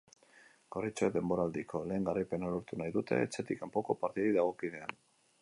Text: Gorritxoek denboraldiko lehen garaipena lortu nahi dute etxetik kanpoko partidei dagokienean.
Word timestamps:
Gorritxoek 0.75 1.13
denboraldiko 1.17 1.81
lehen 1.91 2.07
garaipena 2.07 2.49
lortu 2.55 2.81
nahi 2.83 2.95
dute 2.97 3.21
etxetik 3.27 3.63
kanpoko 3.65 3.99
partidei 4.07 4.35
dagokienean. 4.41 4.99